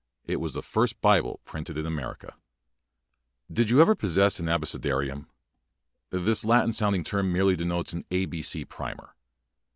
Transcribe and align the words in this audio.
It 0.25 0.41
was 0.41 0.55
the 0.55 0.63
first 0.63 0.99
Bible 0.99 1.41
printed 1.45 1.77
in 1.77 1.85
Amer 1.85 2.15
ica. 2.15 2.33
Did 3.53 3.69
you 3.69 3.81
ever 3.81 3.93
possess 3.93 4.39
an 4.39 4.47
abece 4.47 4.79
darium? 4.81 5.27
This 6.09 6.43
Latin 6.43 6.73
sounding 6.73 7.03
term 7.03 7.31
merely 7.31 7.55
denotes 7.55 7.93
an 7.93 8.05
A 8.09 8.25
B 8.25 8.41
C 8.41 8.65
primer. 8.65 9.13